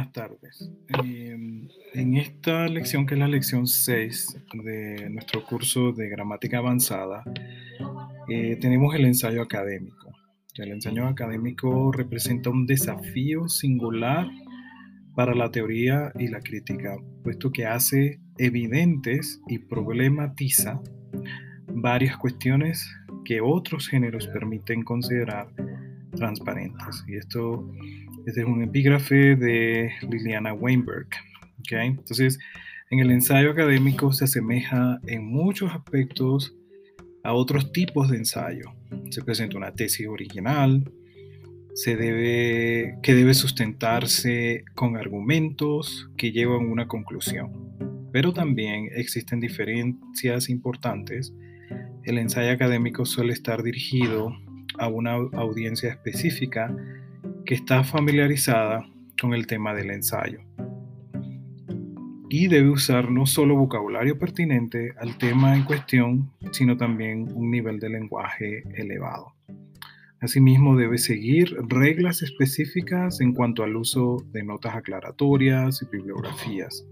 buenas 0.00 0.12
tardes. 0.12 0.70
Em, 1.04 1.68
en 1.94 2.16
esta 2.16 2.66
lección, 2.68 3.06
que 3.06 3.14
es 3.14 3.20
la 3.20 3.28
lección 3.28 3.66
6 3.66 4.38
de 4.64 5.10
nuestro 5.10 5.44
curso 5.44 5.92
de 5.92 6.08
gramática 6.08 6.58
avanzada, 6.58 7.22
eh, 8.28 8.56
tenemos 8.60 8.94
el 8.94 9.04
ensayo 9.04 9.42
académico. 9.42 10.10
El 10.56 10.72
ensayo 10.72 11.06
académico 11.06 11.92
representa 11.92 12.50
un 12.50 12.66
desafío 12.66 13.48
singular 13.48 14.26
para 15.14 15.34
la 15.34 15.50
teoría 15.50 16.12
y 16.18 16.28
la 16.28 16.40
crítica, 16.40 16.96
puesto 17.22 17.50
que 17.52 17.66
hace 17.66 18.20
evidentes 18.38 19.40
y 19.48 19.58
problematiza 19.58 20.80
varias 21.68 22.16
cuestiones 22.16 22.86
que 23.24 23.40
otros 23.40 23.88
géneros 23.88 24.26
permiten 24.28 24.82
considerar 24.82 25.48
transparentes. 26.16 27.04
Y 27.06 27.16
esto 27.16 27.70
este 28.26 28.40
es 28.40 28.46
un 28.46 28.62
epígrafe 28.62 29.36
de 29.36 29.90
Liliana 30.08 30.52
Weinberg. 30.52 31.08
¿okay? 31.60 31.88
Entonces, 31.88 32.38
en 32.90 32.98
el 32.98 33.10
ensayo 33.10 33.50
académico 33.50 34.12
se 34.12 34.24
asemeja 34.24 35.00
en 35.06 35.24
muchos 35.24 35.72
aspectos 35.72 36.54
a 37.22 37.32
otros 37.32 37.72
tipos 37.72 38.10
de 38.10 38.18
ensayo. 38.18 38.72
Se 39.10 39.22
presenta 39.22 39.56
una 39.56 39.72
tesis 39.72 40.06
original, 40.08 40.90
se 41.74 41.96
debe, 41.96 42.98
que 43.02 43.14
debe 43.14 43.34
sustentarse 43.34 44.64
con 44.74 44.96
argumentos 44.96 46.10
que 46.16 46.32
llevan 46.32 46.66
a 46.66 46.72
una 46.72 46.88
conclusión. 46.88 47.52
Pero 48.12 48.32
también 48.32 48.88
existen 48.94 49.40
diferencias 49.40 50.48
importantes. 50.48 51.32
El 52.04 52.18
ensayo 52.18 52.50
académico 52.50 53.04
suele 53.04 53.32
estar 53.32 53.62
dirigido 53.62 54.34
a 54.78 54.88
una 54.88 55.12
audiencia 55.12 55.90
específica 55.90 56.74
que 57.50 57.56
está 57.56 57.82
familiarizada 57.82 58.88
con 59.20 59.34
el 59.34 59.48
tema 59.48 59.74
del 59.74 59.90
ensayo 59.90 60.38
y 62.28 62.46
debe 62.46 62.70
usar 62.70 63.10
no 63.10 63.26
solo 63.26 63.56
vocabulario 63.56 64.20
pertinente 64.20 64.94
al 65.00 65.18
tema 65.18 65.56
en 65.56 65.64
cuestión, 65.64 66.30
sino 66.52 66.76
también 66.76 67.26
un 67.34 67.50
nivel 67.50 67.80
de 67.80 67.88
lenguaje 67.88 68.62
elevado. 68.76 69.34
Asimismo, 70.20 70.76
debe 70.76 70.96
seguir 70.96 71.52
reglas 71.66 72.22
específicas 72.22 73.20
en 73.20 73.34
cuanto 73.34 73.64
al 73.64 73.74
uso 73.74 74.24
de 74.30 74.44
notas 74.44 74.76
aclaratorias 74.76 75.82
y 75.82 75.86
bibliografías. 75.90 76.86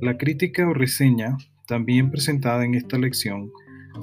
La 0.00 0.16
crítica 0.16 0.68
o 0.68 0.72
reseña, 0.72 1.36
también 1.66 2.12
presentada 2.12 2.64
en 2.64 2.76
esta 2.76 2.96
lección, 2.96 3.50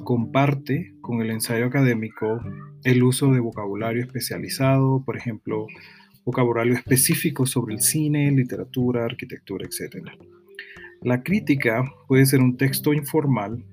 comparte 0.04 0.94
con 1.00 1.20
el 1.20 1.30
ensayo 1.30 1.66
académico 1.66 2.40
el 2.84 3.02
uso 3.02 3.32
de 3.32 3.40
vocabulario 3.40 4.02
especializado, 4.02 5.04
por 5.04 5.16
ejemplo, 5.16 5.66
vocabulario 6.24 6.74
específico 6.74 7.46
sobre 7.46 7.74
el 7.74 7.80
cine, 7.80 8.30
literatura, 8.30 9.04
arquitectura, 9.04 9.66
etc. 9.66 10.06
La 11.02 11.22
crítica 11.22 11.84
puede 12.06 12.26
ser 12.26 12.40
un 12.40 12.56
texto 12.56 12.92
informal, 12.92 13.64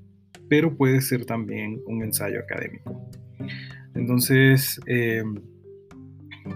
pero 0.50 0.76
puede 0.76 1.02
ser 1.02 1.26
también 1.26 1.82
un 1.86 2.04
ensayo 2.04 2.40
académico. 2.40 3.10
Entonces, 3.96 4.80
eh, 4.88 5.24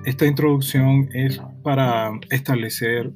esta 0.06 0.26
introducción 0.26 1.10
es 1.14 1.40
para 1.64 2.12
establecer 2.30 3.12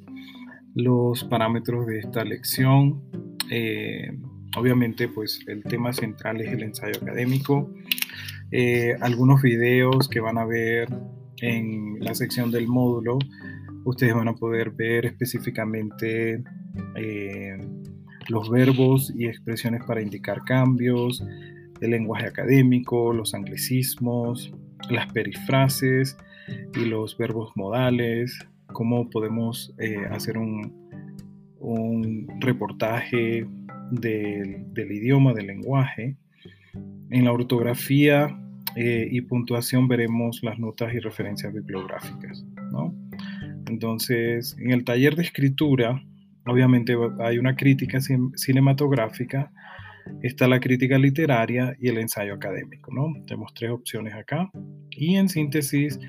los 0.76 1.24
parámetros 1.24 1.88
de 1.88 2.00
esta 2.00 2.24
lección. 2.24 3.04
Eh, 3.50 4.18
obviamente, 4.58 5.08
pues 5.08 5.40
el 5.48 5.64
tema 5.64 5.94
central 5.94 6.42
es 6.42 6.52
el 6.52 6.64
ensayo 6.64 6.96
académico. 7.02 7.72
Eh, 8.52 8.96
algunos 9.02 9.42
videos 9.42 10.08
que 10.08 10.20
van 10.20 10.38
a 10.38 10.46
ver 10.46 10.88
en 11.42 12.00
la 12.00 12.16
sección 12.16 12.52
del 12.52 12.68
módulo, 12.68 13.20
ustedes 13.84 14.14
van 14.14 14.28
a 14.28 14.36
poder 14.36 14.72
ver 14.72 15.06
específicamente 15.06 16.44
eh, 16.96 17.58
los 18.30 18.50
verbos 18.50 19.14
y 19.16 19.28
expresiones 19.28 19.84
para 19.86 20.02
indicar 20.02 20.44
cambios, 20.46 21.24
el 21.82 21.92
lenguaje 21.92 22.26
académico, 22.26 23.14
los 23.14 23.34
anglicismos, 23.34 24.52
las 24.90 25.12
perifrases 25.12 26.18
y 26.76 26.86
los 26.86 27.18
verbos 27.18 27.52
modales, 27.56 28.38
cómo 28.68 29.10
podemos 29.10 29.74
eh, 29.78 30.06
hacer 30.10 30.38
un, 30.38 30.90
un 31.60 32.28
reportaje 32.40 33.48
del, 33.92 34.92
idioma, 34.92 35.34
del 35.34 35.48
lenguaje, 35.48 36.16
en 37.10 37.26
la 37.26 37.32
ortografía 37.32 38.38
eh, 38.76 39.08
y 39.10 39.22
puntuación 39.22 39.88
veremos 39.88 40.42
las 40.44 40.60
notas 40.60 40.94
y 40.94 41.00
referencias 41.00 41.54
bibliográficas. 41.54 42.46
¿no? 42.72 42.94
Entonces, 43.68 44.56
en 44.60 44.72
el 44.72 44.84
taller 44.84 45.16
de 45.16 45.24
escritura, 45.24 46.04
obviamente 46.46 46.96
hay 47.20 47.38
una 47.38 47.56
crítica 47.56 48.00
cinematográfica, 48.36 49.52
está 50.22 50.48
la 50.48 50.60
crítica 50.60 50.98
literaria 50.98 51.76
y 51.80 51.90
el 51.90 51.98
ensayo 51.98 52.34
académico. 52.34 52.94
¿no? 52.94 53.14
Tenemos 53.26 53.54
tres 53.54 53.72
opciones 53.72 54.14
acá. 54.14 54.50
Y 54.92 55.16
en 55.16 55.30
síntesis, 55.30 56.00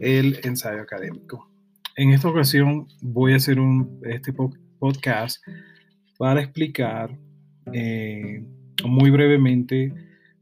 el 0.00 0.38
ensayo 0.44 0.82
académico. 0.82 1.50
En 1.96 2.10
esta 2.10 2.28
ocasión 2.28 2.86
voy 3.02 3.32
a 3.32 3.36
hacer 3.36 3.60
un, 3.60 4.00
este 4.04 4.32
podcast 4.78 5.42
para 6.20 6.42
explicar 6.42 7.18
eh, 7.72 8.44
muy 8.84 9.08
brevemente 9.08 9.90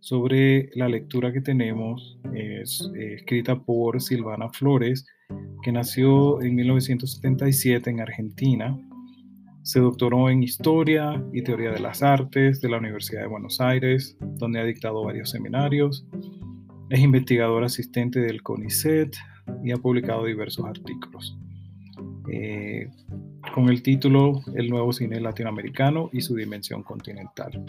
sobre 0.01 0.71
la 0.75 0.89
lectura 0.89 1.33
que 1.33 1.41
tenemos, 1.41 2.19
es 2.35 2.91
eh, 2.97 3.15
escrita 3.15 3.63
por 3.63 4.03
Silvana 4.03 4.49
Flores, 4.49 5.07
que 5.63 5.71
nació 5.71 6.43
en 6.43 6.57
1977 6.57 7.91
en 7.91 8.01
Argentina. 8.01 8.77
Se 9.63 9.79
doctoró 9.79 10.29
en 10.29 10.43
Historia 10.43 11.23
y 11.33 11.43
Teoría 11.43 11.71
de 11.71 11.79
las 11.79 12.03
Artes 12.03 12.61
de 12.61 12.71
la 12.71 12.79
Universidad 12.79 13.21
de 13.21 13.29
Buenos 13.29 13.61
Aires, 13.61 14.17
donde 14.21 14.59
ha 14.59 14.65
dictado 14.65 15.05
varios 15.05 15.31
seminarios. 15.31 16.05
Es 16.91 16.99
investigadora 16.99 17.67
asistente 17.67 18.19
del 18.19 18.43
CONICET 18.43 19.15
y 19.63 19.71
ha 19.71 19.77
publicado 19.77 20.25
diversos 20.25 20.67
artículos. 20.67 21.39
Eh, 22.33 22.91
con 23.55 23.69
el 23.69 23.83
título 23.83 24.41
El 24.55 24.69
nuevo 24.71 24.93
cine 24.93 25.21
latinoamericano 25.21 26.11
y 26.13 26.21
su 26.21 26.35
dimensión 26.35 26.83
continental. 26.83 27.65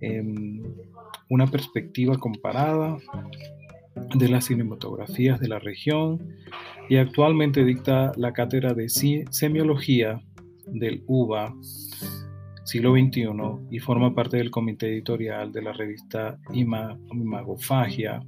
Em, 0.00 0.62
una 1.30 1.46
perspectiva 1.46 2.16
comparada 2.18 2.96
de 4.14 4.28
las 4.28 4.46
cinematografías 4.46 5.40
de 5.40 5.48
la 5.48 5.58
región 5.58 6.18
y 6.88 6.96
actualmente 6.96 7.64
dicta 7.64 8.12
la 8.16 8.32
cátedra 8.32 8.74
de 8.74 8.88
semiología 8.88 10.20
del 10.66 11.02
UBA 11.06 11.54
siglo 12.64 12.92
XXI 12.92 13.26
y 13.70 13.78
forma 13.78 14.14
parte 14.14 14.38
del 14.38 14.50
comité 14.50 14.88
editorial 14.88 15.52
de 15.52 15.62
la 15.62 15.72
revista 15.72 16.38
Imagofagia 16.52 18.20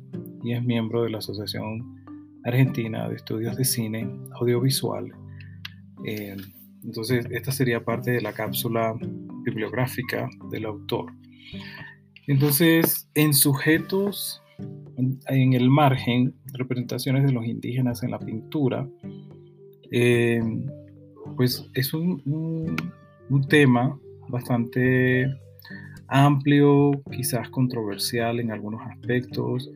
y 0.44 0.52
es 0.52 0.62
miembro 0.62 1.02
de 1.02 1.10
la 1.10 1.19
Asociación 1.19 2.04
Argentina 2.44 3.08
de 3.08 3.16
Estudios 3.16 3.56
de 3.56 3.64
Cine 3.64 4.08
Audiovisual. 4.38 5.10
Eh, 6.06 6.37
entonces, 6.84 7.27
esta 7.31 7.50
sería 7.50 7.84
parte 7.84 8.12
de 8.12 8.21
la 8.21 8.33
cápsula 8.33 8.94
bibliográfica 9.44 10.28
del 10.50 10.67
autor. 10.67 11.12
Entonces, 12.28 13.09
en 13.15 13.34
sujetos, 13.34 14.43
en 15.28 15.53
el 15.53 15.69
margen, 15.69 16.34
representaciones 16.53 17.25
de 17.25 17.33
los 17.33 17.44
indígenas 17.44 18.03
en 18.03 18.12
la 18.12 18.19
pintura, 18.19 18.89
eh, 19.91 20.41
pues 21.37 21.69
es 21.75 21.93
un, 21.93 22.77
tema 23.49 23.99
bastante 24.28 25.27
amplio, 26.09 27.03
quizás 27.11 27.49
controversial 27.50 28.41
en 28.41 28.53
algunos 28.53 28.81
aspectos, 28.83 29.71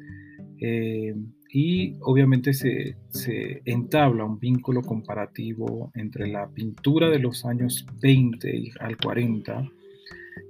eh, 0.61 1.15
y 1.53 1.97
obviamente 2.03 2.53
se, 2.53 2.97
se, 3.09 3.63
entabla 3.65 4.25
un 4.25 4.39
vínculo 4.39 4.83
comparativo 4.83 5.91
entre 5.95 6.29
la 6.29 6.49
pintura 6.49 7.11
de 7.11 7.19
los 7.19 7.45
años 7.45 7.87
20 8.01 8.73
al 8.81 8.97
40 8.97 9.69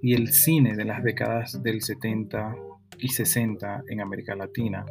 y 0.02 0.14
el 0.14 0.28
cine 0.28 0.76
de 0.76 0.84
las 0.84 1.02
décadas 1.02 1.62
del 1.62 1.80
70 1.80 2.54
y 2.98 3.08
60 3.08 3.84
en 3.88 4.00
América 4.00 4.34
Latina 4.34 4.84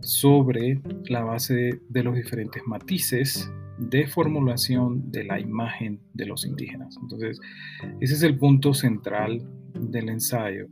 sobre 0.00 0.80
la 1.06 1.22
base 1.24 1.80
de 1.88 2.02
los 2.02 2.14
diferentes 2.14 2.62
matices 2.66 3.50
de 3.78 4.06
formulación 4.06 5.10
de 5.10 5.24
la 5.24 5.40
imagen 5.40 6.00
de 6.12 6.26
los 6.26 6.44
indígenas. 6.44 6.96
Entonces, 7.00 7.40
ese 8.00 8.14
es 8.14 8.22
el 8.22 8.38
punto 8.38 8.74
central 8.74 9.42
del 9.74 10.10
ensayo. 10.10 10.68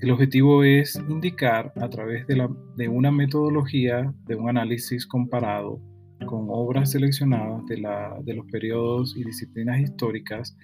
El 0.00 0.10
objetivo 0.12 0.64
es 0.64 0.96
indicar 1.10 1.74
a 1.76 1.88
través 1.90 2.26
de, 2.26 2.88
una 2.88 3.10
metodología, 3.10 4.14
de 4.26 4.34
un 4.34 4.48
análisis 4.48 5.06
comparado 5.06 5.78
con 6.24 6.46
obras 6.48 6.92
seleccionadas 6.92 7.66
de 7.66 8.34
los 8.34 8.46
periodos 8.46 9.14
y 9.14 9.24
disciplinas 9.24 9.78
históricas, 9.80 10.56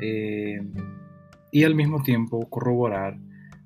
eh, 0.00 0.60
y 1.50 1.64
al 1.64 1.74
mismo 1.74 2.00
tiempo 2.02 2.48
corroborar 2.48 3.18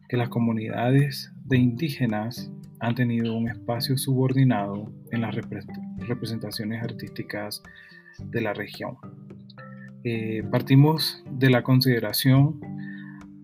que 0.08 0.16
las 0.16 0.30
comunidades 0.30 1.30
de 1.44 1.58
indígenas 1.58 2.50
han 2.80 2.94
tenido 2.94 3.36
un 3.36 3.48
espacio 3.48 3.98
subordinado 3.98 4.90
en 5.10 5.20
las 5.20 5.34
representaciones 5.34 6.82
artísticas 6.82 7.62
de 8.18 8.40
la 8.40 8.54
región. 8.54 8.96
Eh, 10.02 10.42
partimos 10.50 11.22
de 11.30 11.50
la 11.50 11.62
consideración 11.62 12.60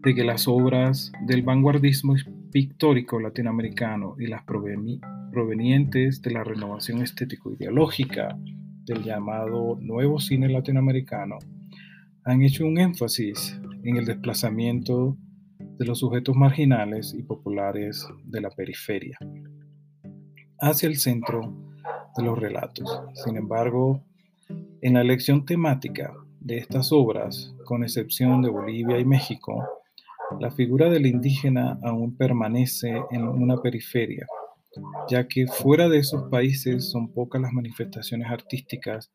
de 0.02 0.14
que 0.14 0.24
las 0.24 0.48
obras 0.48 1.12
del 1.26 1.42
vanguardismo 1.42 2.14
pictórico 2.50 3.20
latinoamericano 3.20 4.16
y 4.18 4.26
las 4.26 4.42
provenientes 4.44 6.22
de 6.22 6.30
la 6.30 6.42
renovación 6.42 7.02
estético-ideológica 7.02 8.38
del 8.84 9.02
llamado 9.02 9.76
nuevo 9.80 10.18
cine 10.18 10.48
latinoamericano 10.48 11.38
han 12.24 12.42
hecho 12.42 12.66
un 12.66 12.78
énfasis 12.78 13.60
en 13.82 13.96
el 13.96 14.06
desplazamiento 14.06 15.16
de 15.58 15.84
los 15.84 15.98
sujetos 15.98 16.34
marginales 16.34 17.14
y 17.14 17.22
populares 17.22 18.06
de 18.24 18.40
la 18.40 18.50
periferia 18.50 19.18
hacia 20.60 20.88
el 20.88 20.96
centro 20.96 21.54
de 22.16 22.22
los 22.22 22.38
relatos. 22.38 23.02
Sin 23.24 23.36
embargo, 23.36 24.02
en 24.82 24.94
la 24.94 25.02
elección 25.02 25.44
temática 25.44 26.12
de 26.40 26.58
estas 26.58 26.90
obras, 26.92 27.54
con 27.64 27.82
excepción 27.82 28.42
de 28.42 28.50
Bolivia 28.50 28.98
y 28.98 29.04
México, 29.04 29.66
la 30.38 30.50
figura 30.50 30.88
del 30.88 31.06
indígena 31.06 31.78
aún 31.82 32.16
permanece 32.16 32.94
en 33.10 33.26
una 33.26 33.56
periferia, 33.56 34.26
ya 35.08 35.26
que 35.26 35.46
fuera 35.46 35.88
de 35.88 35.98
esos 35.98 36.30
países 36.30 36.90
son 36.90 37.12
pocas 37.12 37.42
las 37.42 37.52
manifestaciones 37.52 38.30
artísticas 38.30 39.10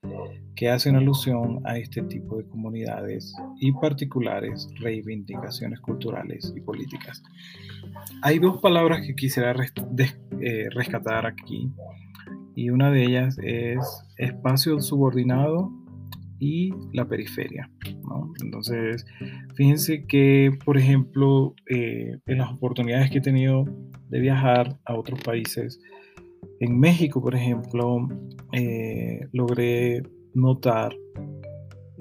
que 0.56 0.70
hacen 0.70 0.96
alusión 0.96 1.62
a 1.66 1.78
este 1.78 2.02
tipo 2.04 2.38
de 2.38 2.48
comunidades 2.48 3.34
y 3.60 3.72
particulares 3.72 4.68
reivindicaciones 4.80 5.80
culturales 5.80 6.54
y 6.56 6.62
políticas. 6.62 7.24
Hay 8.22 8.40
dos 8.40 8.60
palabras 8.60 9.06
que 9.06 9.16
quisiera 9.16 9.56
eh, 10.42 10.68
rescatar 10.72 11.26
aquí 11.26 11.72
y 12.56 12.70
una 12.70 12.92
de 12.92 13.04
ellas 13.04 13.38
es 13.42 13.80
espacio 14.18 14.82
subordinado 14.82 15.72
y 16.40 16.74
la 16.94 17.08
periferia. 17.08 17.70
Entonces, 18.44 19.06
fíjense 19.56 20.06
que, 20.06 20.52
por 20.66 20.78
ejemplo, 20.78 21.56
eh, 21.70 22.18
en 22.26 22.38
las 22.38 22.52
oportunidades 22.52 23.10
que 23.10 23.20
he 23.20 23.22
tenido 23.22 23.66
de 24.10 24.20
viajar 24.20 24.78
a 24.86 24.96
otros 24.96 25.22
países, 25.22 25.80
en 26.60 26.80
México, 26.80 27.22
por 27.22 27.36
ejemplo, 27.36 28.08
eh, 28.54 29.28
logré 29.32 30.04
notar 30.34 30.96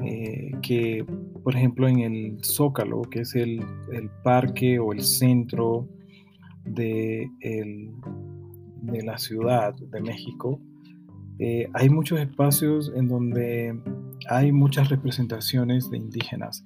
eh, 0.04 0.50
que, 0.62 1.04
por 1.42 1.54
ejemplo, 1.54 1.88
en 1.88 2.00
el 2.00 2.38
Zócalo, 2.44 3.02
que 3.02 3.20
es 3.20 3.34
el, 3.34 3.64
parque 4.22 4.78
o 4.78 4.92
el 4.92 5.02
centro 5.02 5.88
de, 6.64 7.28
de 8.82 9.02
la 9.02 9.18
ciudad 9.18 9.74
de 9.74 10.00
México, 10.00 10.60
hay 11.74 11.88
muchos 11.88 12.20
espacios 12.20 12.92
en 12.94 13.08
donde 13.08 13.74
hay 14.28 14.52
muchas 14.52 14.88
representaciones 14.88 15.90
de 15.90 15.98
indígenas, 15.98 16.64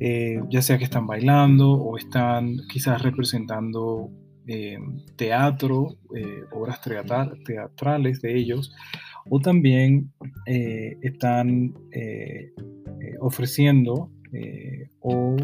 eh, 0.00 0.40
ya 0.50 0.62
sea 0.62 0.78
que 0.78 0.84
están 0.84 1.06
bailando 1.06 1.72
o 1.72 1.96
están 1.96 2.56
quizás 2.68 3.02
representando 3.02 4.10
eh, 4.46 4.78
teatro, 5.16 5.96
eh, 6.16 6.44
obras 6.52 6.80
teatrales 7.44 8.20
de 8.20 8.36
ellos, 8.36 8.72
o 9.30 9.40
también 9.40 10.12
están 10.46 11.72
ofreciendo 13.20 14.10
o 15.00 15.36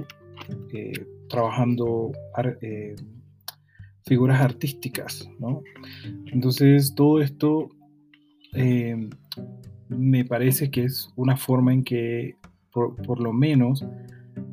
trabajando 1.31 2.13
figuras 4.05 4.41
artísticas, 4.43 5.27
Entonces 6.27 6.95
todo 6.95 7.23
esto 7.23 7.71
me 9.91 10.25
parece 10.25 10.71
que 10.71 10.85
es 10.85 11.13
una 11.17 11.37
forma 11.37 11.73
en 11.73 11.85
que, 11.85 12.37
por, 12.73 13.21
lo 13.21 13.33
menos, 13.33 13.85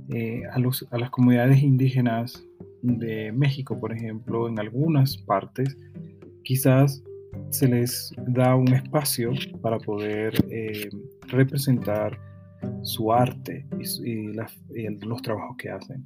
eh, 0.10 0.42
a, 0.52 0.98
las 0.98 1.10
comunidades 1.12 1.62
indígenas 1.62 2.44
de 2.82 3.32
México, 3.32 3.80
por 3.80 3.94
ejemplo, 3.94 4.50
en 4.50 4.60
algunas 4.60 5.18
partes, 5.18 5.78
quizás 6.44 7.04
se 7.50 7.68
les 7.68 8.12
da 8.28 8.56
un 8.56 8.74
espacio 8.74 9.32
para 9.62 9.78
poder 9.78 10.34
eh, 10.50 10.90
representar 11.28 12.20
su 12.82 13.14
arte 13.14 13.66
y, 13.80 14.34
los 15.06 15.22
trabajos 15.22 15.56
que 15.58 15.70
hacen. 15.70 16.04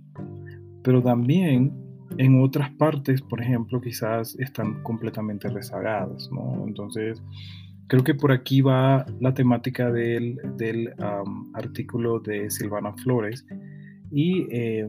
Pero 0.84 1.02
también 1.02 1.72
en 2.18 2.42
otras 2.42 2.70
partes, 2.72 3.22
por 3.22 3.42
ejemplo, 3.42 3.80
quizás 3.80 4.36
están 4.40 4.84
completamente 4.84 5.48
rezagadas, 5.50 6.30
¿no? 6.32 6.66
Entonces, 6.68 7.22
Creo 7.92 8.06
que 8.06 8.16
por 8.16 8.32
aquí 8.32 8.62
va 8.62 9.06
la 9.20 9.34
temática 9.34 9.92
del, 9.92 10.40
artículo 11.54 12.22
de 12.22 12.50
Silvana 12.50 12.94
Flores 12.94 13.46
y 14.10 14.48
em, 14.50 14.88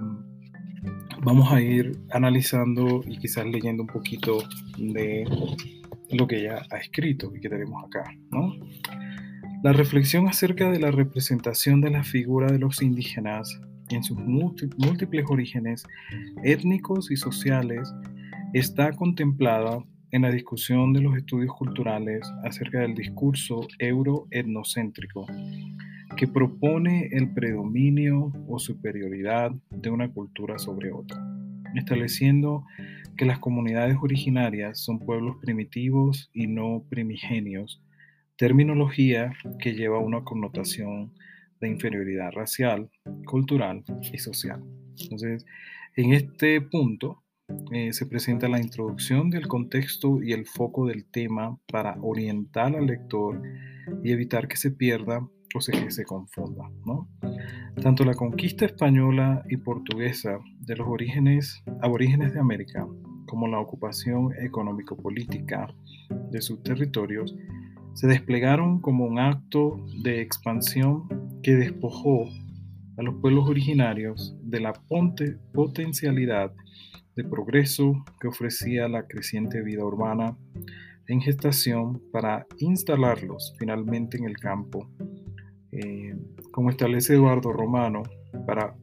vamos 1.24 1.52
a 1.52 1.60
ir 1.60 1.98
analizando 2.12 3.00
y 3.04 3.18
quizás 3.18 3.44
leyendo 3.46 3.82
un 3.82 3.88
poquito 3.88 4.38
de 4.78 5.24
lo 6.12 6.28
que 6.28 6.42
ella 6.42 6.62
ha 6.70 6.76
escrito 6.76 7.32
y 7.34 7.40
que 7.40 7.48
tenemos 7.48 7.84
acá. 7.84 8.04
La 9.64 9.72
reflexión 9.72 10.28
acerca 10.28 10.70
de 10.70 10.78
la 10.78 10.92
representación 10.92 11.80
de 11.80 11.90
la 11.90 12.04
figura 12.04 12.52
de 12.52 12.60
los 12.60 12.82
indígenas 12.82 13.60
en 13.90 14.04
sus 14.04 14.16
múltiples 14.16 15.24
orígenes 15.28 15.82
étnicos 16.44 17.10
y 17.10 17.16
sociales 17.16 17.92
está 18.52 18.92
contemplada 18.92 19.82
en 20.12 20.22
la 20.22 20.30
discusión 20.30 20.92
de 20.92 21.00
los 21.00 21.16
estudios 21.16 21.52
culturales 21.54 22.20
acerca 22.44 22.80
del 22.80 22.94
discurso 22.94 23.66
euro-etnocéntrico, 23.78 25.26
que 26.16 26.28
propone 26.28 27.08
el 27.12 27.32
predominio 27.32 28.30
o 28.46 28.58
superioridad 28.58 29.52
de 29.70 29.90
una 29.90 30.12
cultura 30.12 30.58
sobre 30.58 30.92
otra, 30.92 31.18
estableciendo 31.74 32.64
que 33.16 33.24
las 33.24 33.38
comunidades 33.38 33.96
originarias 34.02 34.80
son 34.80 34.98
pueblos 34.98 35.36
primitivos 35.40 36.30
y 36.34 36.46
no 36.46 36.84
primigenios, 36.90 37.82
terminología 38.36 39.32
que 39.58 39.72
lleva 39.72 39.98
una 39.98 40.24
connotación 40.24 41.12
de 41.60 41.68
inferioridad 41.68 42.32
racial, 42.32 42.90
cultural 43.24 43.82
y 44.12 44.18
social. 44.18 44.62
Entonces, 45.00 45.46
en 45.96 46.12
este 46.12 46.60
punto, 46.60 47.21
eh, 47.72 47.92
se 47.92 48.06
presenta 48.06 48.48
la 48.48 48.60
introducción 48.60 49.30
del 49.30 49.48
contexto 49.48 50.22
y 50.22 50.32
el 50.32 50.46
foco 50.46 50.86
del 50.86 51.04
tema 51.04 51.58
para 51.70 51.96
orientar 52.00 52.76
al 52.76 52.86
lector 52.86 53.42
y 54.02 54.12
evitar 54.12 54.48
que 54.48 54.56
se 54.56 54.70
pierda 54.70 55.26
o 55.54 55.60
se, 55.60 55.72
que 55.72 55.90
se 55.90 56.04
confunda. 56.04 56.70
Tanto 57.82 58.04
la 58.04 58.14
conquista 58.14 58.64
española 58.64 59.42
y 59.48 59.56
portuguesa 59.56 60.38
de 60.60 60.76
los 60.76 60.88
orígenes, 60.88 61.62
aborígenes 61.80 62.32
de 62.32 62.40
América 62.40 62.86
como 63.26 63.48
la 63.48 63.60
ocupación 63.60 64.32
económico-política 64.38 65.74
de 66.30 66.42
sus 66.42 66.62
territorios 66.62 67.34
se 67.94 68.06
desplegaron 68.06 68.80
como 68.80 69.04
un 69.04 69.18
acto 69.18 69.84
de 70.02 70.20
expansión 70.20 71.40
que 71.42 71.54
despojó 71.54 72.28
a 72.96 73.02
los 73.02 73.14
pueblos 73.16 73.48
originarios 73.48 74.34
de 74.42 74.60
la 74.60 74.72
potencialidad 75.52 76.52
de 77.16 77.24
progreso 77.24 78.04
que 78.20 78.28
ofrecía 78.28 78.88
la 78.88 79.06
creciente 79.06 79.62
vida 79.62 79.84
urbana 79.84 80.36
en 81.08 81.20
gestación 81.20 82.00
para 82.12 82.46
instalarlos 82.58 83.54
finalmente 83.58 84.16
en 84.16 84.24
el 84.24 84.38
campo. 84.38 84.88
Eh, 85.72 86.16
como 86.50 86.70
establece 86.70 87.14
Eduardo 87.14 87.52
Romano, 87.52 88.02
para, 88.46 88.74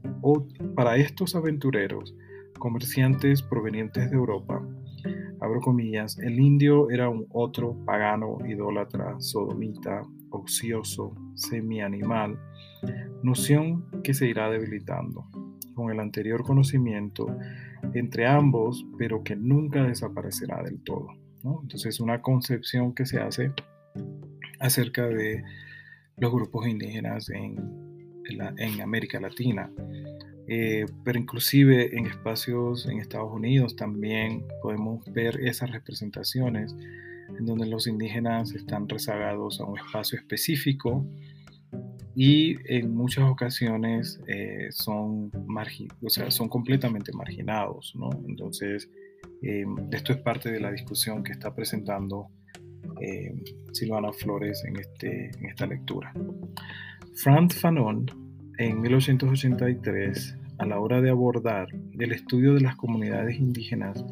para 0.76 0.98
estos 0.98 1.36
aventureros, 1.36 2.16
comerciantes 2.58 3.42
provenientes 3.42 4.10
de 4.10 4.18
Europa, 4.18 4.62
abro 5.40 5.62
comillas, 5.62 6.18
el 6.20 6.40
indio 6.40 6.90
era 6.90 7.10
un 7.10 7.26
otro 7.32 7.76
pagano, 7.86 8.38
idólatra, 8.46 9.20
sodomita, 9.20 10.04
ocioso, 10.30 11.16
semi-animal, 11.36 12.40
noción 13.24 13.86
que 14.04 14.14
se 14.14 14.28
irá 14.28 14.50
debilitando. 14.50 15.26
Con 15.74 15.92
el 15.92 16.00
anterior 16.00 16.44
conocimiento 16.44 17.28
entre 17.94 18.28
ambos, 18.28 18.86
pero 18.98 19.24
que 19.24 19.36
nunca 19.36 19.84
desaparecerá 19.84 20.62
del 20.64 20.80
todo. 20.84 21.10
Entonces, 21.62 22.00
una 22.00 22.22
concepción 22.22 22.94
que 22.94 23.06
se 23.06 23.20
hace 23.20 23.54
acerca 24.60 25.08
de 25.08 25.44
los 26.18 26.32
grupos 26.32 26.68
indígenas 26.68 27.30
en, 27.30 27.56
en 28.58 28.82
América 28.82 29.20
Latina. 29.20 29.72
Eh, 30.52 30.86
pero 31.04 31.20
inclusive 31.20 31.96
en 31.96 32.08
espacios 32.08 32.88
en 32.88 33.00
Estados 33.00 33.32
Unidos 33.32 33.76
también 33.76 34.44
podemos 34.64 35.06
ver 35.14 35.40
esas 35.42 35.70
representaciones 35.70 36.76
en 37.38 37.46
donde 37.46 37.68
los 37.68 37.86
indígenas 37.86 38.54
están 38.56 38.90
rezagados 38.90 39.62
a 39.62 39.66
un 39.66 39.78
espacio 39.78 40.18
específico 40.18 41.06
y 42.22 42.58
en 42.66 42.94
muchas 42.94 43.24
ocasiones 43.24 44.20
eh, 44.28 44.68
son, 44.72 45.32
o 46.02 46.10
sea, 46.10 46.30
son 46.30 46.50
completamente 46.50 47.14
marginados. 47.14 47.94
¿no? 47.96 48.10
Entonces, 48.28 48.90
eh, 49.42 49.64
esto 49.94 50.12
es 50.12 50.20
parte 50.20 50.52
de 50.52 50.60
la 50.60 50.70
discusión 50.70 51.24
que 51.24 51.32
está 51.32 51.56
presentando 51.56 52.28
eh, 53.00 53.34
Silvana 53.72 54.12
Flores 54.12 54.66
en, 54.66 54.76
este, 54.76 55.32
en 55.40 55.46
esta 55.46 55.66
lectura. 55.66 56.12
Franz 57.14 57.56
Fanon, 57.56 58.06
en 58.58 58.82
1883, 58.82 60.36
a 60.58 60.66
la 60.66 60.82
hora 60.82 61.00
de 61.00 61.12
abordar 61.12 61.70
el 61.98 62.12
estudio 62.12 62.54
de 62.54 62.60
las 62.60 62.76
comunidades 62.76 63.38
indígenas, 63.38 64.04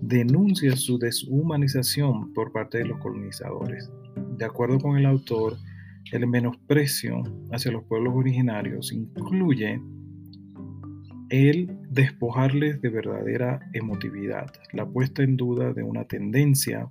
denuncia 0.00 0.76
su 0.76 0.96
deshumanización 0.96 2.32
por 2.34 2.52
parte 2.52 2.78
de 2.78 2.84
los 2.84 3.00
colonizadores. 3.00 3.90
De 4.36 4.44
acuerdo 4.44 4.78
con 4.78 4.96
el 4.96 5.06
autor, 5.06 5.56
el 6.10 6.26
menosprecio 6.26 7.22
hacia 7.52 7.72
los 7.72 7.84
pueblos 7.84 8.14
originarios 8.16 8.92
incluye 8.92 9.80
el 11.30 11.78
despojarles 11.88 12.82
de 12.82 12.90
verdadera 12.90 13.60
emotividad, 13.72 14.52
la 14.72 14.86
puesta 14.86 15.22
en 15.22 15.36
duda 15.36 15.72
de 15.72 15.82
una 15.82 16.04
tendencia 16.04 16.90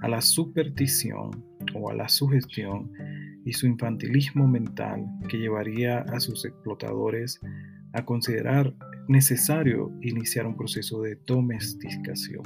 a 0.00 0.08
la 0.08 0.20
superstición 0.20 1.44
o 1.74 1.90
a 1.90 1.94
la 1.94 2.08
sugestión 2.08 2.92
y 3.44 3.52
su 3.52 3.66
infantilismo 3.66 4.46
mental 4.46 5.04
que 5.28 5.38
llevaría 5.38 6.00
a 6.00 6.20
sus 6.20 6.44
explotadores 6.44 7.40
a 7.94 8.04
considerar 8.04 8.74
necesario 9.08 9.90
iniciar 10.02 10.46
un 10.46 10.56
proceso 10.56 11.02
de 11.02 11.18
domesticación. 11.26 12.42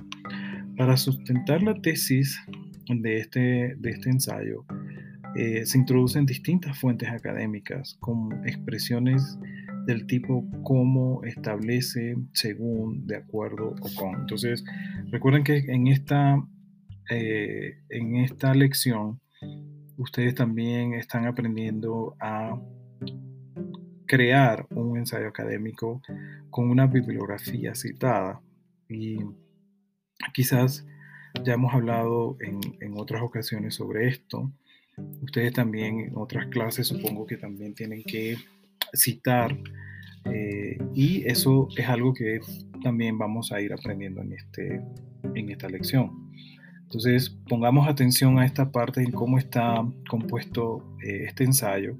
Para 0.76 0.96
sustentar 0.96 1.62
la 1.62 1.74
tesis 1.74 2.40
de 2.88 3.18
este, 3.18 3.74
de 3.76 3.90
este 3.90 4.10
ensayo, 4.10 4.64
eh, 5.36 5.66
se 5.66 5.78
introducen 5.78 6.26
distintas 6.26 6.78
fuentes 6.78 7.08
académicas 7.10 7.96
con 8.00 8.46
expresiones 8.46 9.38
del 9.86 10.06
tipo 10.06 10.44
como 10.62 11.22
establece, 11.24 12.16
según, 12.32 13.06
de 13.06 13.16
acuerdo 13.16 13.74
o 13.80 13.94
con. 13.94 14.20
Entonces, 14.20 14.64
recuerden 15.10 15.44
que 15.44 15.58
en 15.58 15.86
esta, 15.86 16.42
eh, 17.10 17.78
en 17.88 18.16
esta 18.16 18.52
lección 18.54 19.20
ustedes 19.96 20.34
también 20.34 20.94
están 20.94 21.26
aprendiendo 21.26 22.16
a 22.20 22.60
crear 24.06 24.66
un 24.70 24.98
ensayo 24.98 25.28
académico 25.28 26.00
con 26.50 26.70
una 26.70 26.86
bibliografía 26.86 27.74
citada. 27.74 28.40
Y 28.88 29.18
quizás 30.32 30.86
ya 31.44 31.54
hemos 31.54 31.74
hablado 31.74 32.36
en, 32.40 32.60
en 32.80 32.94
otras 32.96 33.22
ocasiones 33.22 33.74
sobre 33.74 34.08
esto. 34.08 34.52
Ustedes 35.22 35.52
también 35.52 36.00
en 36.00 36.16
otras 36.16 36.46
clases 36.46 36.86
supongo 36.86 37.26
que 37.26 37.36
también 37.36 37.74
tienen 37.74 38.02
que 38.02 38.36
citar 38.92 39.56
eh, 40.24 40.78
y 40.94 41.26
eso 41.26 41.68
es 41.76 41.86
algo 41.88 42.14
que 42.14 42.40
también 42.82 43.18
vamos 43.18 43.52
a 43.52 43.60
ir 43.60 43.72
aprendiendo 43.72 44.22
en, 44.22 44.32
este, 44.32 44.82
en 45.34 45.50
esta 45.50 45.68
lección. 45.68 46.30
Entonces 46.82 47.30
pongamos 47.48 47.86
atención 47.86 48.38
a 48.38 48.46
esta 48.46 48.70
parte 48.70 49.02
en 49.02 49.10
cómo 49.10 49.38
está 49.38 49.86
compuesto 50.08 50.96
eh, 51.04 51.24
este 51.26 51.44
ensayo 51.44 51.98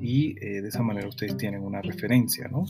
y 0.00 0.36
eh, 0.40 0.62
de 0.62 0.68
esa 0.68 0.82
manera 0.82 1.08
ustedes 1.08 1.36
tienen 1.36 1.62
una 1.62 1.80
referencia, 1.80 2.48
¿no? 2.48 2.64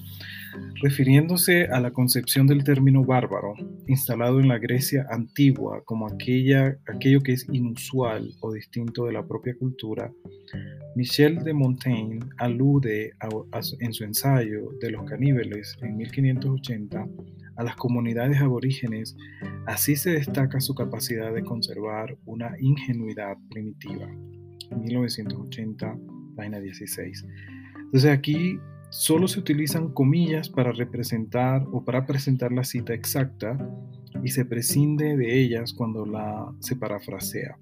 Refiriéndose 0.83 1.67
a 1.67 1.81
la 1.81 1.91
concepción 1.91 2.47
del 2.47 2.65
término 2.65 3.05
bárbaro, 3.05 3.55
instalado 3.87 4.41
en 4.41 4.49
la 4.49 4.59
Grecia 4.59 5.07
antigua 5.11 5.83
como 5.85 6.07
aquella, 6.07 6.77
aquello 6.87 7.21
que 7.21 7.33
es 7.33 7.47
inusual 7.53 8.31
o 8.41 8.53
distinto 8.53 9.07
de 9.07 9.13
la 9.13 9.27
propia 9.27 9.57
cultura, 9.57 10.13
Michel 10.95 11.43
de 11.43 11.53
Montaigne 11.53 12.21
alude 12.39 13.13
en 13.81 13.93
su 13.93 14.05
ensayo 14.05 14.71
de 14.81 14.91
los 14.91 15.05
caníbales 15.05 15.77
en 15.83 15.97
1580 15.97 17.09
a 17.57 17.63
las 17.63 17.77
comunidades 17.77 18.41
aborígenes, 18.41 19.17
así 19.67 19.97
se 19.97 20.11
destaca 20.11 20.61
su 20.61 20.75
capacidad 20.75 21.33
de 21.33 21.43
conservar 21.43 22.17
una 22.25 22.55
ingenuidad 22.61 23.37
primitiva. 23.51 24.09
1980 24.71 25.97
página 26.35 26.61
16. 26.61 27.25
Entonces 27.77 28.11
aquí 28.11 28.59
solo 28.91 29.27
se 29.29 29.41
utilizan 29.41 29.93
comillas 29.93 30.49
para 30.49 30.73
representar 30.73 31.65
o 31.73 31.85
para 31.85 32.07
presentar 32.07 32.53
la 32.53 32.65
cita 32.65 32.95
exacta 32.95 33.59
y 34.23 34.29
se 34.29 34.45
prescinde 34.45 35.17
de 35.17 35.41
ellas 35.41 35.73
cuando 35.73 36.07
la 36.07 36.53
se 36.61 36.77
parafrasea. 36.77 37.57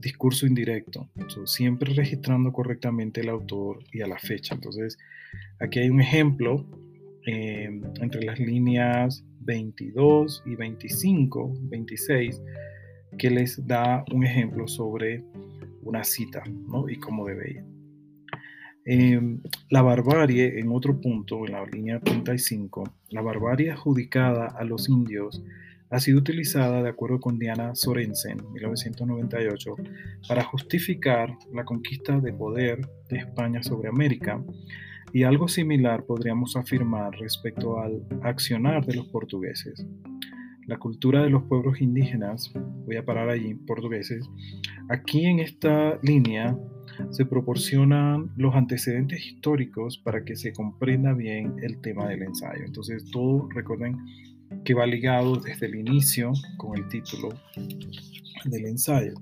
Discurso 0.00 0.46
indirecto, 0.46 1.08
siempre 1.44 1.94
registrando 1.94 2.52
correctamente 2.52 3.20
el 3.20 3.28
autor 3.28 3.78
y 3.92 4.00
a 4.00 4.06
la 4.06 4.18
fecha. 4.18 4.54
Entonces, 4.54 4.98
aquí 5.60 5.78
hay 5.78 5.90
un 5.90 6.00
ejemplo 6.00 6.66
eh, 7.26 7.68
entre 8.00 8.24
las 8.24 8.38
líneas 8.38 9.24
22 9.40 10.42
y 10.46 10.56
25, 10.56 11.52
26, 11.62 12.42
que 13.16 13.30
les 13.30 13.66
da 13.66 14.04
un 14.12 14.24
ejemplo 14.24 14.68
sobre 14.68 15.24
una 15.82 16.04
cita 16.04 16.42
¿no? 16.68 16.88
y 16.88 16.98
cómo 16.98 17.26
debe 17.26 17.52
ir. 17.52 17.77
Em, 18.90 19.42
la 19.68 19.82
barbarie, 19.82 20.58
en 20.58 20.72
otro 20.72 20.98
punto, 20.98 21.44
en 21.44 21.52
la 21.52 21.62
línea 21.66 22.00
35, 22.00 22.84
la 23.10 23.20
barbarie 23.20 23.70
adjudicada 23.70 24.46
a 24.46 24.64
los 24.64 24.88
indios 24.88 25.44
ha 25.90 26.00
sido 26.00 26.16
utilizada, 26.16 26.82
de 26.82 26.88
acuerdo 26.88 27.20
con 27.20 27.38
Diana 27.38 27.74
Sorensen, 27.74 28.38
1998, 28.50 29.76
para 30.26 30.42
justificar 30.42 31.36
la 31.52 31.66
conquista 31.66 32.18
de 32.18 32.32
poder 32.32 32.88
de 33.10 33.18
España 33.18 33.62
sobre 33.62 33.90
América, 33.90 34.42
y 35.12 35.24
algo 35.24 35.48
similar 35.48 36.04
podríamos 36.06 36.56
afirmar 36.56 37.12
respecto 37.18 37.78
al 37.80 38.02
accionar 38.22 38.86
de 38.86 38.94
los 38.94 39.06
portugueses. 39.08 39.86
La 40.66 40.78
cultura 40.78 41.22
de 41.22 41.28
los 41.28 41.42
pueblos 41.42 41.82
indígenas, 41.82 42.50
voy 42.86 42.96
a 42.96 43.04
parar 43.04 43.28
allí, 43.28 43.52
portugueses, 43.52 44.26
aquí 44.88 45.26
en 45.26 45.40
esta 45.40 45.98
línea 46.02 46.56
se 47.10 47.24
proporcionan 47.24 48.30
los 48.36 48.54
antecedentes 48.54 49.24
históricos 49.26 49.98
para 49.98 50.24
que 50.24 50.36
se 50.36 50.52
comprenda 50.52 51.12
bien 51.12 51.56
el 51.62 51.80
tema 51.80 52.08
del 52.08 52.22
ensayo. 52.22 52.64
Entonces, 52.64 53.10
todo 53.10 53.48
recuerden 53.54 53.96
que 54.64 54.74
va 54.74 54.86
ligado 54.86 55.36
desde 55.36 55.66
el 55.66 55.76
inicio 55.76 56.32
con 56.56 56.76
el 56.76 56.88
título 56.88 57.28
del 58.44 58.66
ensayo. 58.66 59.14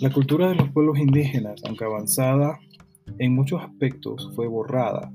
La 0.00 0.10
cultura 0.10 0.48
de 0.48 0.56
los 0.56 0.70
pueblos 0.70 0.98
indígenas, 0.98 1.62
aunque 1.66 1.84
avanzada 1.84 2.58
en 3.18 3.34
muchos 3.34 3.62
aspectos, 3.62 4.32
fue 4.34 4.46
borrada 4.46 5.12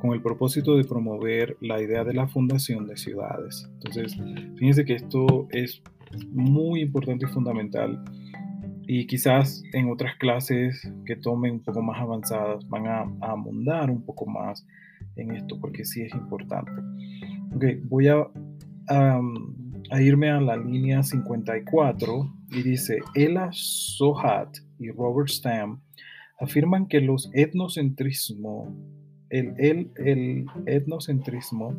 con 0.00 0.12
el 0.14 0.22
propósito 0.22 0.76
de 0.76 0.84
promover 0.84 1.56
la 1.60 1.80
idea 1.80 2.04
de 2.04 2.14
la 2.14 2.26
fundación 2.26 2.86
de 2.86 2.96
ciudades. 2.96 3.68
Entonces, 3.74 4.16
fíjense 4.56 4.84
que 4.84 4.94
esto 4.94 5.46
es 5.50 5.82
muy 6.32 6.80
importante 6.80 7.26
y 7.26 7.28
fundamental 7.28 8.02
y 8.92 9.06
quizás 9.06 9.62
en 9.72 9.88
otras 9.88 10.16
clases 10.16 10.90
que 11.06 11.14
tomen 11.14 11.52
un 11.52 11.62
poco 11.62 11.80
más 11.80 12.00
avanzadas 12.00 12.68
van 12.68 12.88
a, 12.88 13.02
a 13.20 13.34
un 13.34 14.02
poco 14.04 14.26
más 14.26 14.66
en 15.14 15.30
esto 15.30 15.60
porque 15.60 15.84
sí 15.84 16.02
es 16.02 16.12
importante. 16.12 16.72
Okay, 17.54 17.80
voy 17.84 18.08
a, 18.08 18.26
a 18.88 20.02
irme 20.02 20.30
a 20.30 20.40
la 20.40 20.56
línea 20.56 21.04
54 21.04 22.34
y 22.50 22.62
dice, 22.64 22.98
Ella 23.14 23.50
Sohat 23.52 24.56
y 24.80 24.90
Robert 24.90 25.28
Stam 25.28 25.80
afirman 26.40 26.88
que 26.88 27.00
los 27.00 27.30
etnocentrismo, 27.32 28.74
el, 29.28 29.54
el, 29.58 29.92
el 30.04 30.46
etnocentrismo 30.66 31.76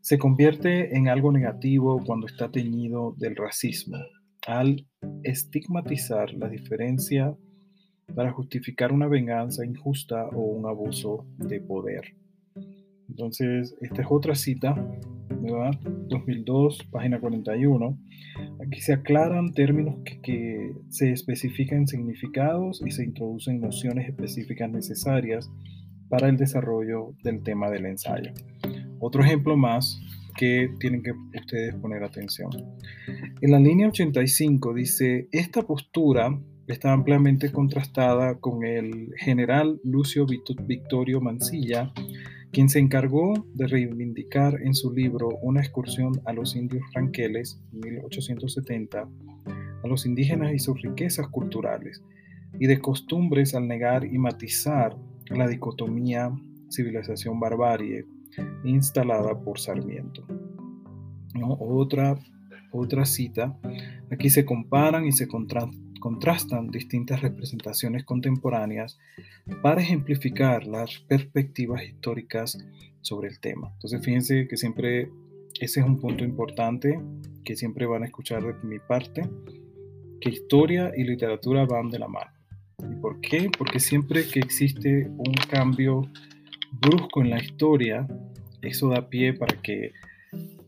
se 0.00 0.18
convierte 0.18 0.96
en 0.96 1.06
algo 1.06 1.30
negativo 1.30 2.02
cuando 2.04 2.26
está 2.26 2.50
teñido 2.50 3.14
del 3.16 3.36
racismo 3.36 3.98
al 4.46 4.86
estigmatizar 5.22 6.32
la 6.34 6.48
diferencia 6.48 7.34
para 8.14 8.32
justificar 8.32 8.92
una 8.92 9.08
venganza 9.08 9.64
injusta 9.64 10.26
o 10.28 10.40
un 10.40 10.66
abuso 10.66 11.26
de 11.38 11.60
poder. 11.60 12.14
Entonces, 13.08 13.76
esta 13.80 14.02
es 14.02 14.08
otra 14.10 14.34
cita, 14.34 14.74
¿verdad? 15.40 15.78
2002, 16.08 16.88
página 16.90 17.20
41. 17.20 17.98
Aquí 18.66 18.80
se 18.80 18.94
aclaran 18.94 19.52
términos 19.52 19.96
que, 20.04 20.20
que 20.20 20.72
se 20.88 21.12
especifican 21.12 21.86
significados 21.86 22.82
y 22.84 22.90
se 22.90 23.04
introducen 23.04 23.60
nociones 23.60 24.08
específicas 24.08 24.70
necesarias 24.70 25.50
para 26.08 26.28
el 26.28 26.36
desarrollo 26.36 27.14
del 27.22 27.42
tema 27.42 27.70
del 27.70 27.86
ensayo. 27.86 28.32
Otro 28.98 29.22
ejemplo 29.24 29.56
más 29.56 30.00
que 30.36 30.70
tienen 30.78 31.02
que 31.02 31.12
ustedes 31.38 31.74
poner 31.76 32.02
atención. 32.04 32.50
En 33.40 33.50
la 33.50 33.58
línea 33.58 33.88
85 33.88 34.74
dice, 34.74 35.28
esta 35.32 35.62
postura 35.62 36.38
está 36.66 36.92
ampliamente 36.92 37.50
contrastada 37.50 38.38
con 38.38 38.64
el 38.64 39.12
general 39.18 39.80
Lucio 39.84 40.26
Victorio 40.26 41.20
Mansilla, 41.20 41.92
quien 42.52 42.68
se 42.68 42.78
encargó 42.78 43.46
de 43.54 43.66
reivindicar 43.66 44.60
en 44.62 44.74
su 44.74 44.92
libro 44.92 45.28
Una 45.42 45.60
excursión 45.60 46.20
a 46.26 46.32
los 46.32 46.54
indios 46.54 46.82
franqueles, 46.92 47.60
1870, 47.72 49.08
a 49.82 49.86
los 49.88 50.06
indígenas 50.06 50.52
y 50.54 50.58
sus 50.58 50.80
riquezas 50.80 51.28
culturales, 51.28 52.02
y 52.58 52.66
de 52.66 52.78
costumbres 52.78 53.54
al 53.54 53.66
negar 53.66 54.04
y 54.04 54.18
matizar 54.18 54.96
la 55.30 55.48
dicotomía 55.48 56.30
civilización-barbarie 56.70 58.04
instalada 58.64 59.38
por 59.38 59.58
Sarmiento. 59.58 60.26
Otra, 61.58 62.18
otra 62.70 63.04
cita, 63.04 63.56
aquí 64.10 64.30
se 64.30 64.44
comparan 64.44 65.06
y 65.06 65.12
se 65.12 65.26
contrastan 65.28 66.68
distintas 66.68 67.22
representaciones 67.22 68.04
contemporáneas 68.04 68.98
para 69.62 69.80
ejemplificar 69.80 70.66
las 70.66 70.98
perspectivas 71.08 71.82
históricas 71.84 72.58
sobre 73.00 73.28
el 73.28 73.40
tema. 73.40 73.70
Entonces 73.74 74.04
fíjense 74.04 74.46
que 74.48 74.56
siempre 74.56 75.10
ese 75.60 75.80
es 75.80 75.86
un 75.86 75.98
punto 75.98 76.24
importante 76.24 76.98
que 77.44 77.56
siempre 77.56 77.86
van 77.86 78.02
a 78.02 78.06
escuchar 78.06 78.42
de 78.42 78.54
mi 78.66 78.78
parte, 78.78 79.28
que 80.20 80.30
historia 80.30 80.92
y 80.96 81.04
literatura 81.04 81.66
van 81.66 81.90
de 81.90 81.98
la 81.98 82.08
mano. 82.08 82.30
¿Y 82.90 82.96
por 82.96 83.20
qué? 83.20 83.50
Porque 83.56 83.78
siempre 83.78 84.26
que 84.26 84.40
existe 84.40 85.08
un 85.08 85.34
cambio 85.50 86.02
brusco 86.80 87.22
en 87.22 87.30
la 87.30 87.42
historia, 87.42 88.06
eso 88.62 88.88
da 88.88 89.08
pie 89.08 89.32
para 89.32 89.60
que 89.60 89.92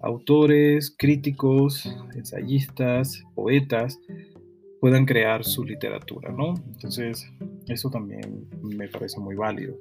autores, 0.01 0.95
críticos, 0.97 1.95
ensayistas, 2.15 3.23
poetas 3.35 3.99
puedan 4.81 5.07
crear 5.07 5.45
su 5.45 5.65
literatura, 5.65 6.31
¿no? 6.31 6.55
Entonces, 6.75 7.27
eso 7.69 7.89
también 7.89 8.47
me 8.63 8.87
parece 8.89 9.19
muy 9.19 9.35
válido. 9.35 9.75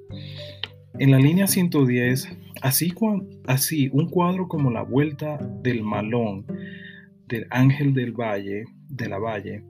En 0.98 1.10
la 1.10 1.18
línea 1.18 1.46
110, 1.46 2.28
así, 2.62 2.94
así 3.46 3.90
un 3.92 4.08
cuadro 4.08 4.48
como 4.48 4.70
La 4.70 4.82
Vuelta 4.82 5.36
del 5.62 5.82
Malón 5.82 6.46
del 7.28 7.46
Ángel 7.50 7.92
del 7.92 8.12
Valle, 8.12 8.64
de 8.88 9.08
la 9.08 9.18
Valle, 9.18 9.62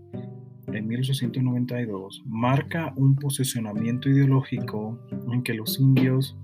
en 0.74 0.88
1892, 0.88 2.22
marca 2.26 2.92
un 2.96 3.16
posicionamiento 3.16 4.08
ideológico 4.08 4.98
en 5.32 5.42
que 5.42 5.54
los 5.54 5.78
indios 5.78 6.36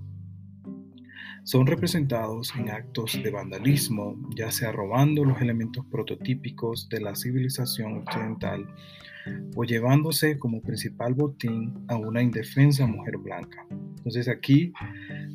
son 1.43 1.65
representados 1.65 2.53
en 2.55 2.69
actos 2.69 3.19
de 3.21 3.31
vandalismo, 3.31 4.15
ya 4.35 4.51
sea 4.51 4.71
robando 4.71 5.25
los 5.25 5.41
elementos 5.41 5.85
prototípicos 5.91 6.87
de 6.89 7.01
la 7.01 7.15
civilización 7.15 7.97
occidental 7.97 8.67
o 9.55 9.63
llevándose 9.63 10.37
como 10.37 10.61
principal 10.61 11.13
botín 11.13 11.85
a 11.87 11.95
una 11.95 12.21
indefensa 12.21 12.85
mujer 12.85 13.17
blanca. 13.17 13.65
Entonces 13.69 14.27
aquí 14.27 14.73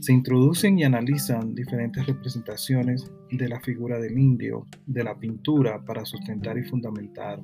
se 0.01 0.13
introducen 0.13 0.79
y 0.79 0.85
analizan 0.85 1.55
diferentes 1.55 2.05
representaciones 2.07 3.11
de 3.31 3.49
la 3.49 3.61
figura 3.61 3.99
del 3.99 4.19
indio, 4.19 4.67
de 4.87 5.05
la 5.05 5.17
pintura, 5.17 5.85
para 5.85 6.05
sustentar 6.05 6.59
y 6.59 6.65
fundamentar 6.65 7.41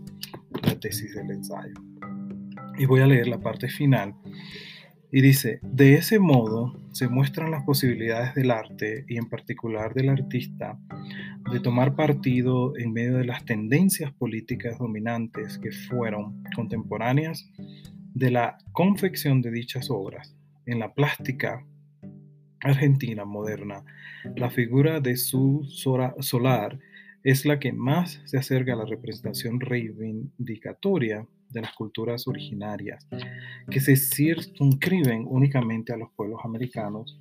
la 0.63 0.79
tesis 0.81 1.15
del 1.15 1.31
ensayo. 1.31 1.75
Y 2.79 2.87
voy 2.87 3.01
a 3.01 3.07
leer 3.07 3.29
la 3.29 3.39
parte 3.39 3.69
final 3.69 4.15
y 5.15 5.21
dice, 5.21 5.61
de 5.63 5.95
ese 5.95 6.19
modo 6.19 6.75
se 6.93 7.07
muestran 7.07 7.51
las 7.51 7.65
posibilidades 7.65 8.35
del 8.35 8.51
arte 8.51 9.05
y 9.07 9.19
en 9.19 9.29
particular 9.29 9.93
del 9.93 10.09
artista 10.09 10.79
de 11.53 11.61
tomar 11.61 11.95
partido 11.95 12.75
en 12.79 12.95
medio 12.95 13.19
de 13.19 13.27
las 13.27 13.45
tendencias 13.45 14.11
políticas 14.13 14.79
dominantes 14.79 15.59
que 15.59 15.71
fueron 15.71 16.43
contemporáneas 16.57 17.47
de 18.15 18.31
la 18.31 18.57
confección 18.73 19.43
de 19.43 19.51
dichas 19.51 19.91
obras. 19.91 20.35
En 20.65 20.79
la 20.79 20.95
plástica 20.95 21.63
argentina 22.61 23.27
moderna, 23.27 23.85
la 24.35 24.49
figura 24.49 25.01
de 25.01 25.19
su 25.19 25.63
solar 26.21 26.79
es 27.23 27.45
la 27.45 27.59
que 27.59 27.73
más 27.73 28.23
se 28.25 28.39
acerca 28.39 28.73
a 28.73 28.77
la 28.77 28.87
representación 28.87 29.61
reivindicatoria 29.61 31.27
de 31.53 31.63
las 31.63 31.73
culturas 31.75 32.27
originarias, 32.27 33.07
que 33.71 33.81
se 33.81 33.97
circunscriben 33.97 35.27
únicamente 35.29 35.93
a 35.93 35.97
los 35.97 36.11
pueblos 36.17 36.41
americanos, 36.45 37.21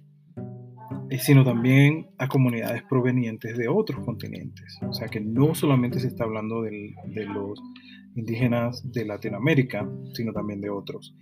eh, 1.10 1.20
sino 1.20 1.44
también 1.44 2.08
a 2.18 2.28
comunidades 2.28 2.84
provenientes 2.84 3.58
de 3.58 3.68
otros 3.68 4.04
continentes. 4.06 4.80
O 4.88 4.94
sea 4.94 5.08
que 5.08 5.20
no 5.20 5.54
solamente 5.56 6.00
se 6.00 6.08
está 6.08 6.24
hablando 6.24 6.62
de 6.62 6.94
los 7.26 7.60
indígenas 8.16 8.90
de 8.92 9.06
Latinoamérica, 9.06 9.90
sino 10.14 10.34
también 10.34 10.62
de 10.62 10.70
otros. 10.70 11.16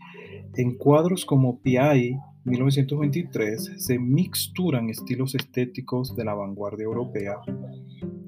En 0.56 0.76
cuadros 0.78 1.26
como 1.26 1.62
Piai, 1.62 2.18
1923, 2.46 3.74
se 3.78 4.00
mixturan 4.00 4.90
estilos 4.90 5.36
estéticos 5.36 6.16
de 6.16 6.26
la 6.26 6.34
vanguardia 6.34 6.86
europea 6.86 7.36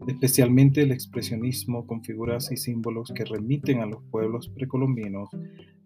especialmente 0.08 0.82
el 0.82 0.92
expresionismo 0.92 1.86
con 1.86 2.04
figuras 2.04 2.52
y 2.52 2.58
símbolos 2.58 3.12
que 3.16 3.26
remiten 3.26 3.82
a 3.82 3.86
los 3.86 4.04
pueblos 4.12 4.50
precolombinos, 4.50 5.30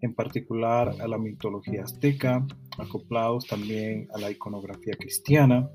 en 0.02 0.14
particular 0.14 0.94
a 1.00 1.08
la 1.08 1.18
mitología 1.18 1.84
azteca, 1.84 2.46
acoplados 2.78 3.48
también 3.48 4.08
a 4.14 4.20
la 4.20 4.32
iconografía 4.32 4.94
cristiana. 4.98 5.70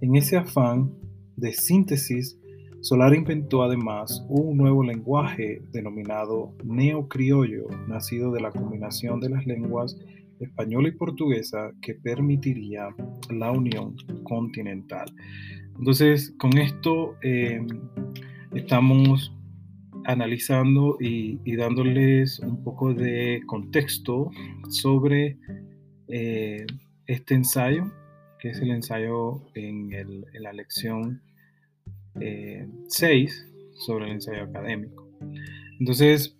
En 0.00 0.16
ese 0.16 0.36
afán 0.36 0.92
de 1.36 1.52
síntesis, 1.52 2.38
Solar 2.80 3.12
inventó 3.14 3.64
además 3.64 4.24
un 4.28 4.56
nuevo 4.56 4.84
lenguaje 4.84 5.62
denominado 5.72 6.54
neocriollo, 6.64 7.66
nacido 7.88 8.30
de 8.30 8.40
la 8.40 8.52
combinación 8.52 9.18
de 9.18 9.30
las 9.30 9.46
lenguas 9.46 9.96
española 10.40 10.88
y 10.88 10.92
portuguesa 10.92 11.72
que 11.82 11.94
permitiría 11.94 12.88
la 13.30 13.50
unión 13.50 13.96
continental. 14.22 15.12
Entonces, 15.78 16.34
con 16.38 16.58
esto 16.58 17.16
eh, 17.22 17.60
estamos 18.54 19.32
analizando 20.04 20.96
y, 21.00 21.56
dándoles 21.56 22.38
un 22.40 22.62
poco 22.64 22.94
de 22.94 23.42
contexto 23.46 24.30
sobre 24.70 25.36
eh, 26.08 26.66
este 27.06 27.34
ensayo, 27.34 27.92
que 28.38 28.50
es 28.50 28.60
el 28.60 28.70
ensayo 28.70 29.42
en, 29.54 29.90
la 30.32 30.52
lección 30.52 31.22
6 32.16 32.20
eh, 32.20 33.28
sobre 33.74 34.06
el 34.06 34.12
ensayo 34.12 34.44
académico. 34.44 35.08
Entonces, 35.78 36.36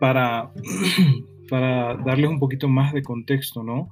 para, 0.00 0.52
para 1.50 1.96
darles 1.96 2.30
un 2.30 2.38
poquito 2.38 2.68
más 2.68 2.94
de 2.94 3.02
contexto, 3.02 3.62
¿no? 3.62 3.90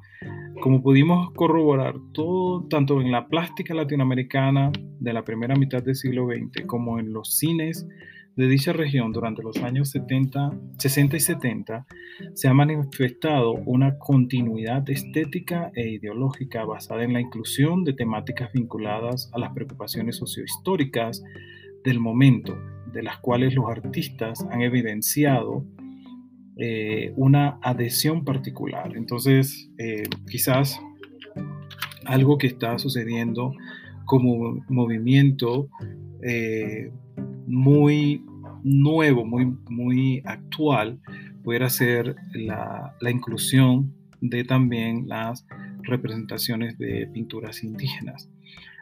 Como 0.62 0.80
pudimos 0.80 1.32
corroborar 1.32 1.96
todo, 2.12 2.66
tanto 2.68 3.00
en 3.00 3.10
la 3.10 3.26
plástica 3.26 3.74
latinoamericana 3.74 4.70
de 5.00 5.12
la 5.12 5.24
primera 5.24 5.56
mitad 5.56 5.82
del 5.82 5.96
siglo 5.96 6.26
XX 6.26 6.64
como 6.66 6.98
en 6.98 7.12
los 7.12 7.36
cines 7.36 7.86
de 8.36 8.46
dicha 8.46 8.72
región 8.72 9.12
durante 9.12 9.42
los 9.42 9.56
años 9.56 9.90
70, 9.90 10.52
60 10.78 11.16
y 11.16 11.20
70, 11.20 11.86
se 12.34 12.46
ha 12.46 12.54
manifestado 12.54 13.54
una 13.66 13.98
continuidad 13.98 14.88
estética 14.88 15.72
e 15.74 15.88
ideológica 15.88 16.64
basada 16.64 17.02
en 17.02 17.14
la 17.14 17.20
inclusión 17.20 17.82
de 17.82 17.94
temáticas 17.94 18.52
vinculadas 18.52 19.28
a 19.34 19.40
las 19.40 19.52
preocupaciones 19.52 20.16
sociohistóricas 20.16 21.24
del 21.82 21.98
momento, 21.98 22.56
de 22.92 23.02
las 23.02 23.18
cuales 23.18 23.56
los 23.56 23.68
artistas 23.68 24.46
han 24.52 24.62
evidenciado 24.62 25.64
eh, 26.60 27.12
una 27.16 27.58
adhesión 27.62 28.24
particular. 28.24 28.96
Entonces, 28.96 29.70
eh, 29.78 30.02
quizás 30.28 30.80
algo 32.04 32.36
que 32.36 32.48
está 32.48 32.78
sucediendo 32.78 33.52
como 34.06 34.64
movimiento 34.68 35.68
eh, 36.22 36.90
muy 37.46 38.24
nuevo, 38.64 39.24
muy, 39.24 39.54
muy 39.68 40.20
actual, 40.24 40.98
pudiera 41.44 41.70
ser 41.70 42.16
la, 42.34 42.96
la 43.00 43.10
inclusión 43.10 43.94
de 44.20 44.42
también 44.42 45.06
las 45.06 45.46
representaciones 45.82 46.76
de 46.76 47.08
pinturas 47.12 47.62
indígenas. 47.62 48.28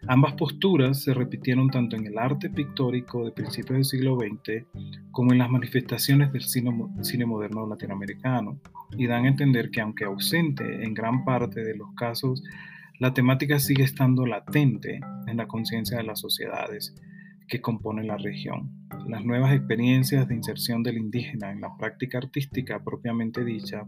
Ambas 0.09 0.35
posturas 0.35 1.03
se 1.03 1.15
repitieron 1.15 1.69
tanto 1.69 1.97
en 1.97 2.07
el 2.07 2.19
arte 2.19 2.49
pictórico 2.49 3.25
de 3.25 3.33
principios 3.33 3.77
del 3.77 3.85
siglo 3.85 4.17
XX 4.17 4.65
como 5.11 5.33
en 5.33 5.39
las 5.39 5.51
manifestaciones 5.51 6.33
del 6.33 6.43
cine, 6.43 7.27
moderno 7.27 7.67
latinoamericano 7.67 8.61
y 8.97 9.07
dan 9.07 9.25
a 9.25 9.29
entender 9.29 9.71
que 9.71 9.81
aunque 9.81 10.05
ausente 10.05 10.85
en 10.85 10.95
gran 10.95 11.25
parte 11.25 11.65
de 11.65 11.77
los 11.77 11.93
casos, 11.95 12.45
la 12.99 13.15
temática 13.15 13.59
sigue 13.59 13.83
estando 13.83 14.27
latente 14.27 15.01
en 15.27 15.37
la 15.37 15.49
conciencia 15.49 15.97
de 15.97 16.05
las 16.05 16.21
sociedades 16.21 16.95
que 17.49 17.61
componen 17.61 18.07
la 18.07 18.17
región. 18.17 18.71
Las 19.09 19.25
nuevas 19.25 19.55
experiencias 19.55 20.29
de 20.29 20.35
inserción 20.35 20.83
del 20.83 20.99
indígena 20.99 21.51
en 21.51 21.61
la 21.61 21.77
práctica 21.77 22.19
artística 22.19 22.83
propiamente 22.83 23.45
dicha, 23.45 23.87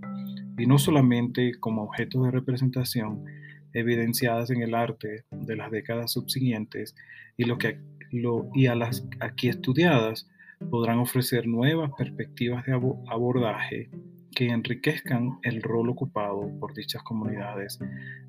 y 0.56 0.66
no 0.66 0.78
solamente 0.78 1.52
como 1.58 1.84
objeto 1.84 2.22
de 2.24 2.30
representación, 2.30 3.24
evidenciadas 3.72 4.50
en 4.50 4.62
el 4.62 4.74
arte 4.74 5.24
de 5.30 5.56
las 5.56 5.70
décadas 5.70 6.12
subsiguientes 6.12 6.94
y, 7.36 7.44
lo 7.44 7.58
que, 7.58 7.80
lo, 8.10 8.50
y 8.54 8.66
a 8.66 8.74
las 8.74 9.06
aquí 9.20 9.48
estudiadas 9.48 10.28
podrán 10.70 10.98
ofrecer 10.98 11.46
nuevas 11.46 11.90
perspectivas 11.96 12.64
de 12.66 12.72
abordaje 12.72 13.90
que 14.34 14.48
enriquezcan 14.48 15.38
el 15.42 15.62
rol 15.62 15.88
ocupado 15.88 16.50
por 16.60 16.74
dichas 16.74 17.02
comunidades 17.02 17.78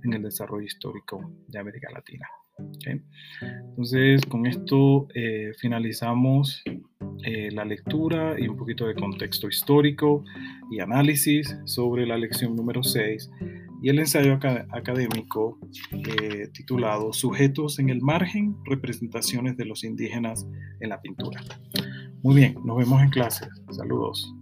en 0.03 0.13
el 0.13 0.23
desarrollo 0.23 0.65
histórico 0.65 1.31
de 1.47 1.59
América 1.59 1.89
Latina. 1.91 2.27
Entonces, 2.85 4.25
con 4.25 4.45
esto 4.45 5.07
eh, 5.13 5.51
finalizamos 5.57 6.63
eh, 7.23 7.49
la 7.51 7.65
lectura 7.65 8.35
y 8.39 8.47
un 8.47 8.57
poquito 8.57 8.87
de 8.87 8.95
contexto 8.95 9.47
histórico 9.47 10.23
y 10.71 10.79
análisis 10.79 11.55
sobre 11.65 12.05
la 12.05 12.17
lección 12.17 12.55
número 12.55 12.83
6 12.83 13.29
y 13.81 13.89
el 13.89 13.99
ensayo 13.99 14.33
académico 14.71 15.57
eh, 15.91 16.49
titulado 16.53 17.13
Sujetos 17.13 17.79
en 17.79 17.89
el 17.89 18.01
margen, 18.01 18.55
representaciones 18.65 19.57
de 19.57 19.65
los 19.65 19.83
indígenas 19.83 20.47
en 20.79 20.89
la 20.89 21.01
pintura. 21.01 21.41
Muy 22.21 22.35
bien, 22.35 22.55
nos 22.65 22.77
vemos 22.77 23.01
en 23.01 23.09
clases. 23.09 23.49
Saludos. 23.71 24.33